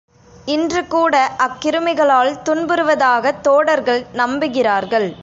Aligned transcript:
இன்றுகூட 0.45 1.15
அக்கிருமிகளால் 1.37 2.31
துன்புறுவதாகத் 2.45 3.41
தோடர்கள் 3.41 4.01
நம்புகிறார்கள். 4.13 5.09